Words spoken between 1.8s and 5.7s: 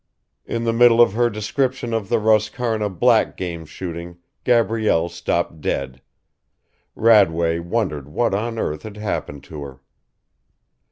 of the Roscarna black game shooting Gabrielle stopped